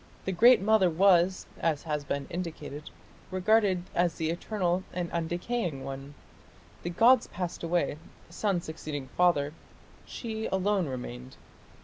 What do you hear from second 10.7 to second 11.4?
remained.